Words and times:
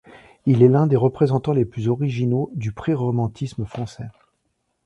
Il 0.47 0.63
est 0.63 0.67
l'un 0.67 0.87
des 0.87 0.95
représentants 0.95 1.53
les 1.53 1.63
plus 1.63 1.87
originaux 1.87 2.49
du 2.55 2.71
préromantisme 2.71 3.65
français. 3.67 4.07